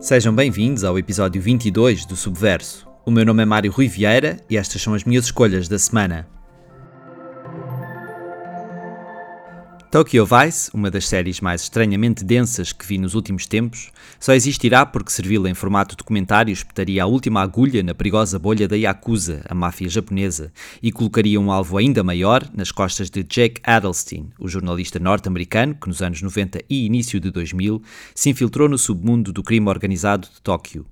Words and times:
Sejam 0.00 0.32
bem-vindos 0.32 0.84
ao 0.84 0.96
episódio 0.98 1.42
22 1.42 2.06
do 2.06 2.14
Subverso. 2.14 2.86
O 3.04 3.10
meu 3.10 3.24
nome 3.24 3.42
é 3.42 3.46
Mário 3.46 3.72
Rui 3.72 3.88
Vieira 3.88 4.38
e 4.48 4.56
estas 4.56 4.80
são 4.80 4.94
as 4.94 5.02
minhas 5.02 5.24
escolhas 5.24 5.66
da 5.68 5.78
semana. 5.78 6.28
Tokyo 9.96 10.26
Vice, 10.26 10.70
uma 10.74 10.90
das 10.90 11.08
séries 11.08 11.40
mais 11.40 11.62
estranhamente 11.62 12.22
densas 12.22 12.70
que 12.70 12.84
vi 12.84 12.98
nos 12.98 13.14
últimos 13.14 13.46
tempos, 13.46 13.90
só 14.20 14.34
existirá 14.34 14.84
porque 14.84 15.10
serviu 15.10 15.46
em 15.46 15.54
formato 15.54 15.96
documentário 15.96 16.52
espetaria 16.52 17.02
a 17.02 17.06
última 17.06 17.40
agulha 17.40 17.82
na 17.82 17.94
perigosa 17.94 18.38
bolha 18.38 18.68
da 18.68 18.76
Yakuza, 18.76 19.42
a 19.48 19.54
máfia 19.54 19.88
japonesa, 19.88 20.52
e 20.82 20.92
colocaria 20.92 21.40
um 21.40 21.50
alvo 21.50 21.78
ainda 21.78 22.04
maior 22.04 22.46
nas 22.52 22.70
costas 22.70 23.08
de 23.08 23.22
Jake 23.22 23.62
Adelstein, 23.64 24.28
o 24.38 24.46
jornalista 24.48 24.98
norte-americano 24.98 25.74
que 25.74 25.88
nos 25.88 26.02
anos 26.02 26.20
90 26.20 26.60
e 26.68 26.84
início 26.84 27.18
de 27.18 27.30
2000 27.30 27.82
se 28.14 28.28
infiltrou 28.28 28.68
no 28.68 28.76
submundo 28.76 29.32
do 29.32 29.42
crime 29.42 29.70
organizado 29.70 30.28
de 30.28 30.42
Tóquio. 30.42 30.84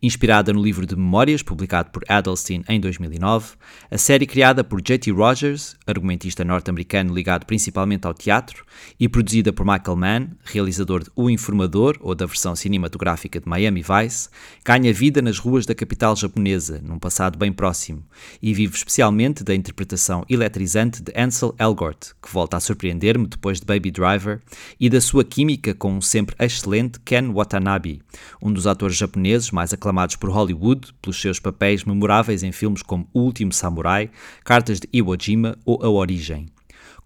Inspirada 0.00 0.52
no 0.52 0.62
livro 0.62 0.86
de 0.86 0.94
memórias 0.94 1.42
publicado 1.42 1.90
por 1.90 2.04
Adelstein 2.08 2.62
em 2.68 2.80
2009, 2.80 3.54
a 3.90 3.98
série 3.98 4.26
criada 4.26 4.62
por 4.62 4.80
J.T. 4.80 5.10
Rogers, 5.10 5.76
argumentista 5.86 6.44
norte-americano 6.44 7.14
ligado 7.14 7.44
principalmente 7.44 8.06
ao 8.06 8.14
teatro, 8.14 8.64
e 8.98 9.08
produzida 9.08 9.52
por 9.52 9.66
Michael 9.66 9.96
Mann, 9.96 10.28
realizador 10.44 11.02
de 11.02 11.10
O 11.16 11.28
Informador 11.28 11.96
ou 12.00 12.14
da 12.14 12.26
versão 12.26 12.54
cinematográfica 12.54 13.40
de 13.40 13.48
Miami 13.48 13.82
Vice, 13.82 14.28
ganha 14.64 14.92
vida 14.92 15.20
nas 15.20 15.38
ruas 15.38 15.66
da 15.66 15.74
capital 15.74 16.14
japonesa, 16.14 16.80
num 16.82 16.98
passado 16.98 17.36
bem 17.36 17.52
próximo, 17.52 18.04
e 18.40 18.54
vive 18.54 18.76
especialmente 18.76 19.42
da 19.42 19.54
interpretação 19.54 20.24
eletrizante 20.28 21.02
de 21.02 21.12
Ansel 21.16 21.54
Elgort, 21.58 22.12
que 22.22 22.32
volta 22.32 22.56
a 22.56 22.60
surpreender-me 22.60 23.26
depois 23.26 23.58
de 23.60 23.66
Baby 23.66 23.90
Driver, 23.90 24.40
e 24.78 24.88
da 24.88 25.00
sua 25.00 25.24
química 25.24 25.74
com 25.74 25.98
o 25.98 26.02
sempre 26.02 26.36
excelente 26.38 27.00
Ken 27.00 27.32
Watanabe, 27.32 28.00
um 28.40 28.52
dos 28.52 28.66
atores 28.66 28.96
japoneses 28.96 29.50
mais 29.58 29.74
aclamados 29.74 30.14
por 30.14 30.30
Hollywood 30.30 30.94
pelos 31.02 31.20
seus 31.20 31.40
papéis 31.40 31.82
memoráveis 31.82 32.44
em 32.44 32.52
filmes 32.52 32.80
como 32.80 33.08
O 33.12 33.22
Último 33.22 33.52
Samurai, 33.52 34.08
Cartas 34.44 34.78
de 34.78 34.88
Iwo 34.92 35.16
Jima 35.20 35.58
ou 35.66 35.82
A 35.82 35.90
Origem. 35.90 36.46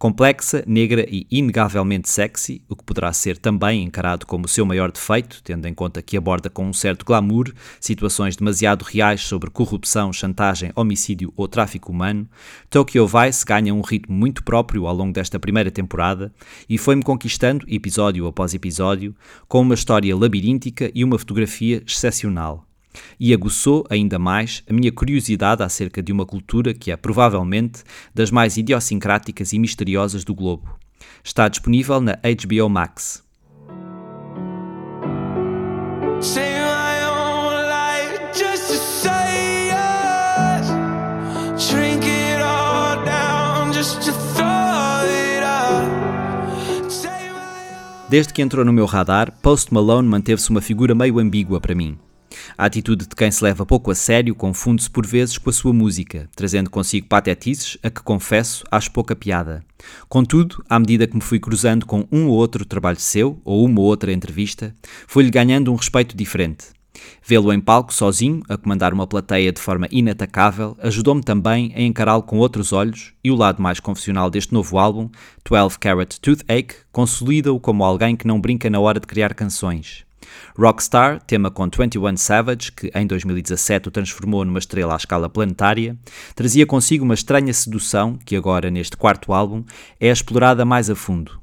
Complexa, 0.03 0.65
negra 0.67 1.07
e 1.09 1.29
inegavelmente 1.31 2.11
sexy, 2.11 2.61
o 2.69 2.75
que 2.75 2.83
poderá 2.83 3.13
ser 3.13 3.39
também 3.39 3.85
encarado 3.85 4.27
como 4.27 4.47
o 4.47 4.49
seu 4.49 4.67
maior 4.67 4.91
defeito, 4.91 5.41
tendo 5.45 5.69
em 5.69 5.73
conta 5.73 6.03
que 6.03 6.17
aborda 6.17 6.51
com 6.51 6.67
um 6.67 6.73
certo 6.73 7.07
glamour 7.07 7.53
situações 7.79 8.35
demasiado 8.35 8.83
reais 8.83 9.21
sobre 9.21 9.49
corrupção, 9.49 10.13
chantagem, 10.13 10.73
homicídio 10.75 11.33
ou 11.37 11.47
tráfico 11.47 11.93
humano, 11.93 12.29
Tokyo 12.69 13.07
Vice 13.07 13.45
ganha 13.45 13.73
um 13.73 13.81
ritmo 13.81 14.13
muito 14.13 14.43
próprio 14.43 14.89
ao 14.89 14.95
longo 14.97 15.13
desta 15.13 15.39
primeira 15.39 15.71
temporada 15.71 16.35
e 16.69 16.77
foi-me 16.77 17.05
conquistando 17.05 17.65
episódio 17.69 18.27
após 18.27 18.55
episódio, 18.55 19.15
com 19.47 19.61
uma 19.61 19.75
história 19.75 20.17
labiríntica 20.17 20.91
e 20.93 21.05
uma 21.05 21.17
fotografia 21.17 21.81
excepcional 21.87 22.67
e 23.19 23.33
aguçou 23.33 23.85
ainda 23.91 24.19
mais 24.19 24.63
a 24.69 24.73
minha 24.73 24.93
curiosidade 24.93 25.63
acerca 25.63 26.03
de 26.03 26.13
uma 26.13 26.27
cultura 26.27 26.75
que 26.75 26.91
é 26.91 26.97
provavelmente 26.97 27.83
das 28.15 28.31
mais 28.31 28.57
idiosincráticas 28.57 29.53
e 29.53 29.59
misteriosas 29.59 30.25
do 30.25 30.35
globo. 30.35 30.77
Está 31.25 31.49
disponível 31.49 32.01
na 32.01 32.15
HBO 32.15 32.69
Max. 32.69 33.23
Desde 48.13 48.35
que 48.35 48.43
entrou 48.43 48.63
no 48.63 48.75
meu 48.75 48.85
radar, 48.85 49.33
Post 49.41 49.73
Malone 49.73 50.07
manteve-se 50.07 50.51
uma 50.51 50.61
figura 50.61 50.95
meio 50.95 51.19
ambígua 51.19 51.59
para 51.59 51.75
mim. 51.75 51.97
A 52.57 52.67
atitude 52.67 53.07
de 53.07 53.15
quem 53.15 53.31
se 53.31 53.43
leva 53.43 53.67
pouco 53.67 53.91
a 53.91 53.95
sério 53.95 54.35
confunde-se 54.35 54.91
por 54.91 55.07
vezes 55.07 55.39
com 55.39 55.51
a 55.51 55.53
sua 55.53 55.73
música, 55.73 56.29
trazendo 56.35 56.71
consigo 56.71 57.07
patetices 57.07 57.79
a 57.83 57.91
que, 57.91 58.03
confesso, 58.03 58.65
acho 58.71 58.91
pouca 58.91 59.17
piada. 59.17 59.65
Contudo, 60.09 60.65
à 60.69 60.79
medida 60.79 61.07
que 61.07 61.15
me 61.15 61.23
fui 61.23 61.41
cruzando 61.41 61.87
com 61.87 62.07
um 62.11 62.29
ou 62.29 62.35
outro 62.35 62.65
trabalho 62.65 63.01
seu, 63.01 63.41
ou 63.45 63.65
uma 63.65 63.81
ou 63.81 63.87
outra 63.87 64.13
entrevista, 64.13 64.75
fui-lhe 65.07 65.31
ganhando 65.31 65.73
um 65.73 65.77
respeito 65.77 66.17
diferente. 66.17 66.67
Vê-lo 67.25 67.53
em 67.53 67.61
palco 67.61 67.93
sozinho, 67.93 68.43
a 68.49 68.57
comandar 68.57 68.93
uma 68.93 69.07
plateia 69.07 69.53
de 69.53 69.61
forma 69.61 69.89
inatacável, 69.91 70.77
ajudou-me 70.81 71.23
também 71.23 71.73
a 71.75 71.81
encará-lo 71.81 72.23
com 72.23 72.39
outros 72.39 72.73
olhos 72.73 73.13
e 73.25 73.31
o 73.31 73.37
lado 73.37 73.63
mais 73.63 73.81
confessional 73.81 74.31
deste 74.31 74.53
novo 74.53 74.79
álbum, 74.79 75.09
12 75.49 75.79
Carat 75.79 76.19
Toothache, 76.19 76.85
consolida-o 76.91 77.59
como 77.59 77.85
alguém 77.85 78.17
que 78.17 78.27
não 78.27 78.41
brinca 78.41 78.69
na 78.69 78.81
hora 78.81 79.01
de 79.01 79.07
criar 79.07 79.35
canções. 79.35 80.05
Rockstar, 80.59 81.21
tema 81.23 81.51
com 81.51 81.65
21 81.65 82.17
Savage, 82.17 82.73
que 82.73 82.91
em 82.95 83.07
2017 83.07 83.89
o 83.89 83.91
transformou 83.91 84.45
numa 84.45 84.59
estrela 84.59 84.95
à 84.95 84.97
escala 84.97 85.29
planetária, 85.29 85.97
trazia 86.35 86.67
consigo 86.67 87.05
uma 87.05 87.15
estranha 87.15 87.53
sedução 87.53 88.19
que 88.25 88.37
agora, 88.37 88.71
neste 88.71 88.97
quarto 88.97 89.33
álbum, 89.33 89.65
é 90.01 90.09
explorada 90.09 90.65
mais 90.65 90.91
a 90.91 90.95
fundo. 90.95 91.43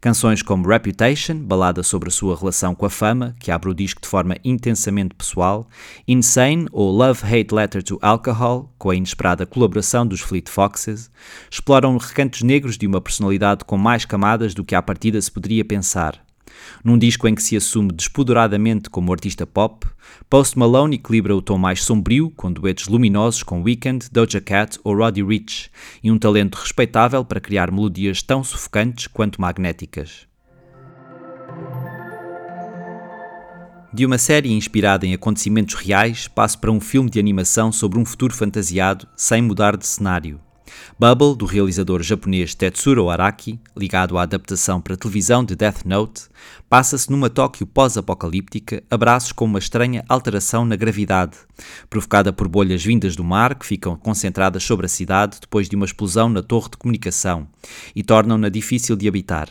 Canções 0.00 0.42
como 0.42 0.68
Reputation, 0.68 1.38
balada 1.38 1.82
sobre 1.82 2.08
a 2.08 2.12
sua 2.12 2.36
relação 2.36 2.74
com 2.74 2.86
a 2.86 2.90
fama, 2.90 3.34
que 3.38 3.50
abre 3.50 3.70
o 3.70 3.74
disco 3.74 4.00
de 4.00 4.08
forma 4.08 4.36
intensamente 4.44 5.14
pessoal, 5.14 5.68
Insane 6.06 6.66
ou 6.72 6.90
Love 6.90 7.22
Hate 7.24 7.54
Letter 7.54 7.82
to 7.82 7.98
Alcohol, 8.00 8.72
com 8.78 8.90
a 8.90 8.96
inesperada 8.96 9.46
colaboração 9.46 10.06
dos 10.06 10.20
Fleet 10.20 10.48
Foxes, 10.48 11.10
exploram 11.50 11.96
recantos 11.96 12.42
negros 12.42 12.76
de 12.78 12.86
uma 12.86 13.00
personalidade 13.00 13.64
com 13.64 13.76
mais 13.76 14.04
camadas 14.04 14.54
do 14.54 14.64
que 14.64 14.74
à 14.74 14.82
partida 14.82 15.20
se 15.20 15.30
poderia 15.30 15.64
pensar. 15.64 16.27
Num 16.84 16.98
disco 16.98 17.26
em 17.28 17.34
que 17.34 17.42
se 17.42 17.56
assume 17.56 17.92
despoderadamente 17.92 18.88
como 18.90 19.12
artista 19.12 19.46
pop, 19.46 19.86
Post 20.28 20.58
Malone 20.58 20.96
equilibra 20.96 21.34
o 21.34 21.42
tom 21.42 21.58
mais 21.58 21.82
sombrio, 21.82 22.30
com 22.30 22.52
duetos 22.52 22.88
luminosos 22.88 23.42
com 23.42 23.62
Weekend, 23.62 24.08
Doja 24.10 24.40
Cat 24.40 24.78
ou 24.84 24.96
Roddy 24.96 25.22
Ricch, 25.22 25.70
e 26.02 26.10
um 26.10 26.18
talento 26.18 26.56
respeitável 26.56 27.24
para 27.24 27.40
criar 27.40 27.70
melodias 27.70 28.22
tão 28.22 28.42
sufocantes 28.42 29.06
quanto 29.06 29.40
magnéticas. 29.40 30.26
De 33.92 34.04
uma 34.04 34.18
série 34.18 34.52
inspirada 34.52 35.06
em 35.06 35.14
acontecimentos 35.14 35.74
reais, 35.74 36.28
passo 36.28 36.58
para 36.58 36.70
um 36.70 36.78
filme 36.78 37.08
de 37.08 37.18
animação 37.18 37.72
sobre 37.72 37.98
um 37.98 38.04
futuro 38.04 38.34
fantasiado, 38.34 39.08
sem 39.16 39.40
mudar 39.40 39.76
de 39.76 39.86
cenário. 39.86 40.38
Bubble, 40.98 41.36
do 41.36 41.46
realizador 41.46 42.02
japonês 42.02 42.54
Tetsuro 42.54 43.08
Araki, 43.08 43.58
ligado 43.76 44.18
à 44.18 44.22
adaptação 44.22 44.80
para 44.80 44.96
televisão 44.96 45.44
de 45.44 45.54
Death 45.54 45.84
Note, 45.84 46.22
passa-se 46.68 47.10
numa 47.10 47.30
Tóquio 47.30 47.66
pós-apocalíptica 47.66 48.82
a 48.90 48.96
braços 48.96 49.32
com 49.32 49.44
uma 49.44 49.58
estranha 49.58 50.04
alteração 50.08 50.64
na 50.64 50.76
gravidade, 50.76 51.36
provocada 51.88 52.32
por 52.32 52.48
bolhas 52.48 52.84
vindas 52.84 53.14
do 53.14 53.24
mar 53.24 53.54
que 53.54 53.66
ficam 53.66 53.96
concentradas 53.96 54.64
sobre 54.64 54.86
a 54.86 54.88
cidade 54.88 55.38
depois 55.40 55.68
de 55.68 55.76
uma 55.76 55.86
explosão 55.86 56.28
na 56.28 56.42
torre 56.42 56.70
de 56.70 56.76
comunicação 56.76 57.46
e 57.94 58.02
tornam-na 58.02 58.48
difícil 58.48 58.96
de 58.96 59.08
habitar. 59.08 59.48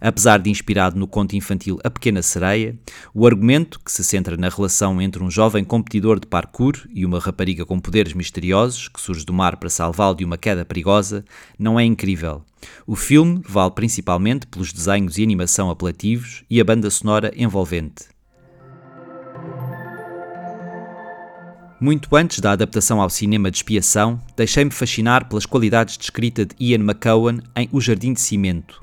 Apesar 0.00 0.38
de 0.38 0.48
inspirado 0.48 0.98
no 0.98 1.06
conto 1.06 1.36
infantil 1.36 1.78
A 1.84 1.90
Pequena 1.90 2.22
Sereia, 2.22 2.78
o 3.12 3.26
argumento, 3.26 3.78
que 3.84 3.92
se 3.92 4.02
centra 4.02 4.36
na 4.36 4.48
relação 4.48 5.00
entre 5.00 5.22
um 5.22 5.30
jovem 5.30 5.62
competidor 5.62 6.18
de 6.18 6.26
parkour 6.26 6.74
e 6.94 7.04
uma 7.04 7.18
rapariga 7.18 7.66
com 7.66 7.78
poderes 7.78 8.14
misteriosos 8.14 8.88
que 8.88 9.00
surge 9.00 9.26
do 9.26 9.32
mar 9.32 9.56
para 9.56 9.68
salvá-lo 9.68 10.16
de 10.16 10.24
uma 10.24 10.38
queda 10.38 10.64
perigosa, 10.64 11.22
não 11.58 11.78
é 11.78 11.84
incrível. 11.84 12.42
O 12.86 12.96
filme 12.96 13.42
vale 13.46 13.72
principalmente 13.72 14.46
pelos 14.46 14.72
desenhos 14.72 15.18
e 15.18 15.22
animação 15.22 15.68
apelativos 15.68 16.44
e 16.48 16.60
a 16.60 16.64
banda 16.64 16.88
sonora 16.88 17.30
envolvente. 17.36 18.04
Muito 21.78 22.14
antes 22.14 22.40
da 22.40 22.52
adaptação 22.52 23.00
ao 23.00 23.08
cinema 23.08 23.50
de 23.50 23.56
expiação, 23.56 24.20
deixei-me 24.36 24.70
fascinar 24.70 25.28
pelas 25.28 25.46
qualidades 25.46 25.96
de 25.96 26.04
escrita 26.04 26.44
de 26.44 26.54
Ian 26.60 26.80
McCowan 26.80 27.38
em 27.56 27.70
O 27.72 27.80
Jardim 27.80 28.12
de 28.12 28.20
Cimento, 28.20 28.82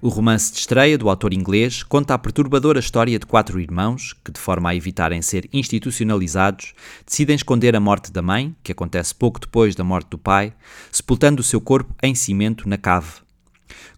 o 0.00 0.08
romance 0.08 0.52
de 0.52 0.58
estreia 0.58 0.96
do 0.96 1.08
autor 1.08 1.32
inglês 1.32 1.82
conta 1.82 2.14
a 2.14 2.18
perturbadora 2.18 2.78
história 2.78 3.18
de 3.18 3.26
quatro 3.26 3.60
irmãos 3.60 4.14
que, 4.24 4.30
de 4.30 4.38
forma 4.38 4.70
a 4.70 4.74
evitarem 4.74 5.20
ser 5.20 5.48
institucionalizados, 5.52 6.72
decidem 7.04 7.36
esconder 7.36 7.74
a 7.74 7.80
morte 7.80 8.12
da 8.12 8.22
mãe, 8.22 8.54
que 8.62 8.72
acontece 8.72 9.14
pouco 9.14 9.40
depois 9.40 9.74
da 9.74 9.82
morte 9.82 10.10
do 10.10 10.18
pai, 10.18 10.52
sepultando 10.90 11.40
o 11.40 11.44
seu 11.44 11.60
corpo 11.60 11.94
em 12.02 12.14
cimento 12.14 12.68
na 12.68 12.78
cave. 12.78 13.12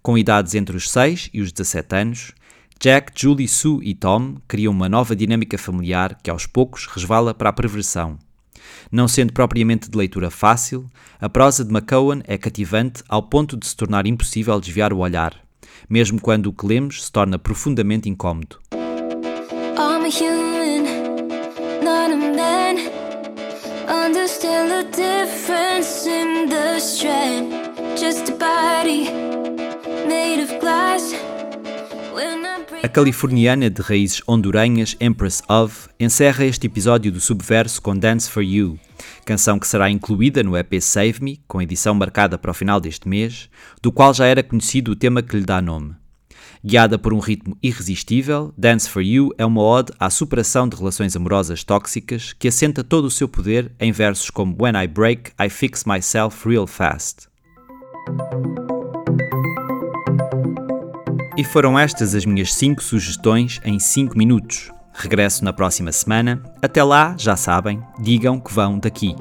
Com 0.02 0.16
idades 0.16 0.54
entre 0.54 0.76
os 0.76 0.90
6 0.90 1.30
e 1.32 1.40
os 1.40 1.52
17 1.52 1.94
anos, 1.94 2.32
Jack, 2.80 3.12
Julie, 3.14 3.46
Sue 3.46 3.86
e 3.86 3.94
Tom 3.94 4.36
criam 4.48 4.72
uma 4.72 4.88
nova 4.88 5.14
dinâmica 5.14 5.58
familiar 5.58 6.18
que 6.22 6.30
aos 6.30 6.46
poucos 6.46 6.86
resvala 6.86 7.34
para 7.34 7.50
a 7.50 7.52
perversão. 7.52 8.18
Não 8.90 9.06
sendo 9.06 9.32
propriamente 9.32 9.90
de 9.90 9.98
leitura 9.98 10.30
fácil, 10.30 10.86
a 11.20 11.28
prosa 11.28 11.64
de 11.64 11.70
McCowan 11.70 12.22
é 12.24 12.38
cativante 12.38 13.02
ao 13.06 13.22
ponto 13.22 13.56
de 13.56 13.66
se 13.66 13.76
tornar 13.76 14.06
impossível 14.06 14.58
desviar 14.58 14.92
o 14.92 14.98
olhar 14.98 15.49
mesmo 15.88 16.20
quando 16.20 16.46
o 16.46 16.52
que 16.52 16.66
lemos 16.66 17.04
se 17.04 17.12
torna 17.12 17.38
profundamente 17.38 18.08
incómodo. 18.08 18.58
A 32.82 32.88
californiana 32.88 33.68
de 33.68 33.82
raízes 33.82 34.22
hondurenhas 34.26 34.96
Empress 35.00 35.42
of 35.48 35.88
encerra 35.98 36.44
este 36.44 36.66
episódio 36.66 37.12
do 37.12 37.20
Subverso 37.20 37.80
com 37.82 37.96
Dance 37.96 38.30
for 38.30 38.42
You, 38.42 38.78
canção 39.24 39.58
que 39.58 39.66
será 39.66 39.90
incluída 39.90 40.42
no 40.42 40.56
EP 40.56 40.80
Save 40.80 41.22
Me, 41.22 41.42
com 41.46 41.62
edição 41.62 41.94
marcada 41.94 42.38
para 42.38 42.50
o 42.50 42.54
final 42.54 42.80
deste 42.80 43.08
mês, 43.08 43.48
do 43.82 43.92
qual 43.92 44.12
já 44.14 44.26
era 44.26 44.42
conhecido 44.42 44.92
o 44.92 44.96
tema 44.96 45.22
que 45.22 45.36
lhe 45.36 45.44
dá 45.44 45.60
nome. 45.60 45.94
Guiada 46.62 46.98
por 46.98 47.14
um 47.14 47.18
ritmo 47.18 47.56
irresistível, 47.62 48.52
Dance 48.56 48.88
for 48.88 49.02
You 49.02 49.30
é 49.38 49.46
uma 49.46 49.62
ode 49.62 49.92
à 49.98 50.10
superação 50.10 50.68
de 50.68 50.76
relações 50.76 51.16
amorosas 51.16 51.64
tóxicas 51.64 52.34
que 52.34 52.48
assenta 52.48 52.84
todo 52.84 53.06
o 53.06 53.10
seu 53.10 53.26
poder 53.26 53.72
em 53.80 53.92
versos 53.92 54.28
como 54.28 54.56
When 54.60 54.74
I 54.76 54.86
Break, 54.86 55.32
I 55.40 55.48
Fix 55.48 55.84
Myself 55.84 56.46
Real 56.46 56.66
Fast. 56.66 57.28
E 61.38 61.44
foram 61.44 61.78
estas 61.78 62.14
as 62.14 62.26
minhas 62.26 62.52
5 62.52 62.82
sugestões 62.82 63.58
em 63.64 63.78
5 63.78 64.18
minutos. 64.18 64.70
Regresso 64.92 65.44
na 65.44 65.52
próxima 65.52 65.92
semana. 65.92 66.42
Até 66.62 66.82
lá, 66.82 67.14
já 67.16 67.36
sabem, 67.36 67.82
digam 67.98 68.40
que 68.40 68.52
vão 68.52 68.78
daqui. 68.78 69.14